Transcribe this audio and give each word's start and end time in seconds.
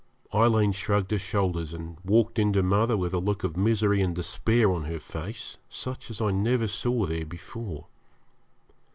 Aileen 0.33 0.71
shrugged 0.71 1.11
her 1.11 1.19
shoulders 1.19 1.73
and 1.75 1.97
walked 2.03 2.39
in 2.39 2.53
to 2.53 2.63
mother 2.63 2.97
with 2.97 3.13
a 3.13 3.19
look 3.19 3.43
of 3.43 3.55
misery 3.55 4.01
and 4.01 4.15
despair 4.15 4.71
on 4.71 4.85
her 4.85 4.97
face 4.97 5.59
such 5.69 6.09
as 6.09 6.19
I 6.19 6.31
never 6.31 6.65
saw 6.65 7.05
there 7.05 7.23
before. 7.23 7.85